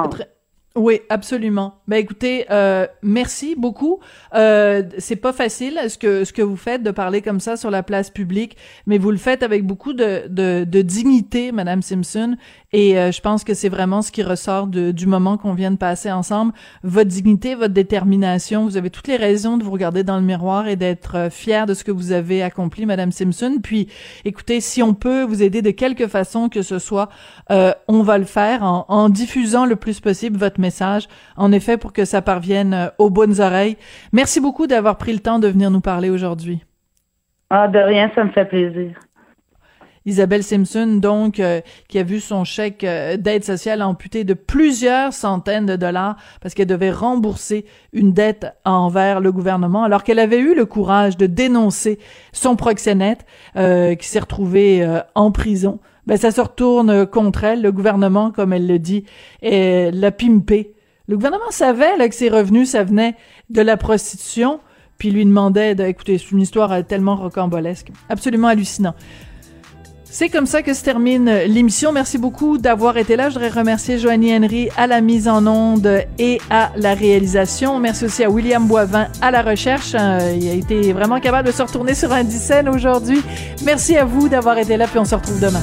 Oui, 0.76 1.02
absolument. 1.08 1.76
Ben 1.86 1.98
écoutez, 1.98 2.46
euh, 2.50 2.88
merci 3.00 3.54
beaucoup. 3.56 4.00
Euh, 4.34 4.82
c'est 4.98 5.14
pas 5.14 5.32
facile 5.32 5.78
ce 5.88 5.96
que 5.96 6.24
ce 6.24 6.32
que 6.32 6.42
vous 6.42 6.56
faites 6.56 6.82
de 6.82 6.90
parler 6.90 7.22
comme 7.22 7.38
ça 7.38 7.56
sur 7.56 7.70
la 7.70 7.84
place 7.84 8.10
publique, 8.10 8.56
mais 8.88 8.98
vous 8.98 9.12
le 9.12 9.16
faites 9.16 9.44
avec 9.44 9.64
beaucoup 9.64 9.92
de 9.92 10.26
de, 10.28 10.64
de 10.64 10.82
dignité, 10.82 11.52
Madame 11.52 11.80
Simpson. 11.80 12.36
Et 12.72 12.98
euh, 12.98 13.12
je 13.12 13.20
pense 13.20 13.44
que 13.44 13.54
c'est 13.54 13.68
vraiment 13.68 14.02
ce 14.02 14.10
qui 14.10 14.24
ressort 14.24 14.66
de- 14.66 14.90
du 14.90 15.06
moment 15.06 15.36
qu'on 15.38 15.54
vient 15.54 15.70
de 15.70 15.76
passer 15.76 16.10
ensemble. 16.10 16.52
Votre 16.82 17.08
dignité, 17.08 17.54
votre 17.54 17.72
détermination. 17.72 18.64
Vous 18.64 18.76
avez 18.76 18.90
toutes 18.90 19.06
les 19.06 19.14
raisons 19.16 19.56
de 19.58 19.62
vous 19.62 19.70
regarder 19.70 20.02
dans 20.02 20.16
le 20.16 20.24
miroir 20.24 20.66
et 20.66 20.74
d'être 20.74 21.14
euh, 21.16 21.30
fier 21.30 21.66
de 21.66 21.74
ce 21.74 21.84
que 21.84 21.92
vous 21.92 22.10
avez 22.10 22.42
accompli, 22.42 22.84
Madame 22.84 23.12
Simpson. 23.12 23.58
Puis, 23.62 23.86
écoutez, 24.24 24.60
si 24.60 24.82
on 24.82 24.92
peut 24.92 25.22
vous 25.22 25.40
aider 25.40 25.62
de 25.62 25.70
quelque 25.70 26.08
façon 26.08 26.48
que 26.48 26.62
ce 26.62 26.80
soit, 26.80 27.10
euh, 27.52 27.72
on 27.86 28.02
va 28.02 28.18
le 28.18 28.24
faire 28.24 28.64
en, 28.64 28.86
en 28.88 29.08
diffusant 29.08 29.66
le 29.66 29.76
plus 29.76 30.00
possible 30.00 30.36
votre 30.36 30.58
message, 30.64 31.08
en 31.36 31.52
effet, 31.52 31.76
pour 31.76 31.92
que 31.92 32.04
ça 32.04 32.22
parvienne 32.22 32.74
euh, 32.74 32.88
aux 32.98 33.10
bonnes 33.10 33.40
oreilles. 33.40 33.76
Merci 34.12 34.40
beaucoup 34.40 34.66
d'avoir 34.66 34.96
pris 34.96 35.12
le 35.12 35.20
temps 35.20 35.38
de 35.38 35.48
venir 35.48 35.70
nous 35.70 35.80
parler 35.80 36.10
aujourd'hui. 36.10 36.64
Ah, 37.50 37.68
de 37.68 37.78
rien, 37.78 38.10
ça 38.14 38.24
me 38.24 38.30
fait 38.30 38.46
plaisir. 38.46 38.92
Isabelle 40.06 40.42
Simpson, 40.42 40.98
donc, 41.00 41.40
euh, 41.40 41.60
qui 41.88 41.98
a 41.98 42.02
vu 42.02 42.20
son 42.20 42.44
chèque 42.44 42.84
euh, 42.84 43.16
d'aide 43.16 43.44
sociale 43.44 43.82
amputé 43.82 44.24
de 44.24 44.34
plusieurs 44.34 45.12
centaines 45.12 45.66
de 45.66 45.76
dollars 45.76 46.16
parce 46.42 46.54
qu'elle 46.54 46.66
devait 46.66 46.90
rembourser 46.90 47.64
une 47.92 48.12
dette 48.12 48.46
envers 48.64 49.20
le 49.20 49.32
gouvernement, 49.32 49.84
alors 49.84 50.04
qu'elle 50.04 50.18
avait 50.18 50.38
eu 50.38 50.54
le 50.54 50.66
courage 50.66 51.16
de 51.16 51.26
dénoncer 51.26 51.98
son 52.32 52.54
proxénète 52.56 53.24
euh, 53.56 53.94
qui 53.94 54.06
s'est 54.06 54.20
retrouvé 54.20 54.86
en 55.14 55.30
prison. 55.30 55.80
Ben, 56.06 56.16
ça 56.16 56.30
se 56.30 56.40
retourne 56.40 57.06
contre 57.06 57.44
elle. 57.44 57.62
Le 57.62 57.72
gouvernement, 57.72 58.30
comme 58.30 58.52
elle 58.52 58.66
le 58.66 58.78
dit, 58.78 59.04
est 59.42 59.90
l'a 59.92 60.10
pimpé. 60.10 60.74
Le 61.06 61.16
gouvernement 61.16 61.50
savait 61.50 61.96
là, 61.96 62.08
que 62.08 62.14
ses 62.14 62.28
revenus, 62.28 62.70
ça 62.70 62.82
venait 62.82 63.14
de 63.50 63.60
la 63.60 63.76
prostitution, 63.76 64.60
puis 64.96 65.10
lui 65.10 65.24
demandait, 65.26 65.74
de, 65.74 65.84
écoutez, 65.84 66.16
c'est 66.16 66.30
une 66.30 66.40
histoire 66.40 66.72
euh, 66.72 66.82
tellement 66.82 67.16
rocambolesque, 67.16 67.90
absolument 68.08 68.48
hallucinant. 68.48 68.94
C'est 70.16 70.28
comme 70.28 70.46
ça 70.46 70.62
que 70.62 70.74
se 70.74 70.84
termine 70.84 71.28
l'émission. 71.48 71.90
Merci 71.90 72.18
beaucoup 72.18 72.56
d'avoir 72.56 72.96
été 72.98 73.16
là. 73.16 73.30
Je 73.30 73.34
voudrais 73.34 73.48
remercier 73.48 73.98
Joanie 73.98 74.32
Henry 74.32 74.68
à 74.76 74.86
la 74.86 75.00
mise 75.00 75.26
en 75.26 75.44
onde 75.44 76.04
et 76.20 76.40
à 76.50 76.70
la 76.76 76.94
réalisation. 76.94 77.80
Merci 77.80 78.04
aussi 78.04 78.22
à 78.22 78.30
William 78.30 78.64
Boivin 78.64 79.08
à 79.20 79.32
la 79.32 79.42
recherche. 79.42 79.96
Euh, 79.98 80.36
il 80.40 80.48
a 80.48 80.52
été 80.52 80.92
vraiment 80.92 81.18
capable 81.18 81.48
de 81.48 81.52
se 81.52 81.62
retourner 81.62 81.94
sur 81.94 82.12
un 82.12 82.22
scène 82.30 82.68
aujourd'hui. 82.68 83.22
Merci 83.64 83.96
à 83.96 84.04
vous 84.04 84.28
d'avoir 84.28 84.56
été 84.56 84.76
là, 84.76 84.86
puis 84.86 85.00
on 85.00 85.04
se 85.04 85.16
retrouve 85.16 85.40
demain. 85.40 85.62